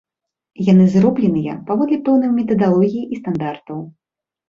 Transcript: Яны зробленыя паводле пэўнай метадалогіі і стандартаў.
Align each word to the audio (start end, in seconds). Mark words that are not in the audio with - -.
Яны 0.71 0.87
зробленыя 0.93 1.53
паводле 1.69 2.01
пэўнай 2.09 2.35
метадалогіі 2.41 3.07
і 3.13 3.23
стандартаў. 3.23 3.89